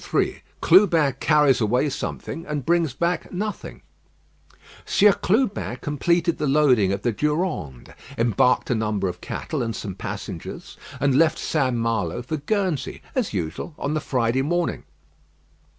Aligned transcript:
III 0.11 0.41
CLUBIN 0.61 1.13
CARRIES 1.19 1.61
AWAY 1.61 1.87
SOMETHING 1.87 2.47
AND 2.47 2.65
BRINGS 2.65 2.95
BACK 2.95 3.31
NOTHING 3.31 3.83
Sieur 4.83 5.13
Clubin 5.13 5.75
completed 5.75 6.39
the 6.39 6.47
loading 6.47 6.91
of 6.91 7.03
the 7.03 7.11
Durande, 7.11 7.93
embarked 8.17 8.71
a 8.71 8.73
number 8.73 9.07
of 9.07 9.21
cattle 9.21 9.61
and 9.61 9.75
some 9.75 9.93
passengers, 9.93 10.75
and 10.99 11.13
left 11.13 11.37
St. 11.37 11.75
Malo 11.75 12.23
for 12.23 12.37
Guernsey, 12.37 13.03
as 13.13 13.31
usual, 13.31 13.75
on 13.77 13.93
the 13.93 14.01
Friday 14.01 14.41
morning. 14.41 14.85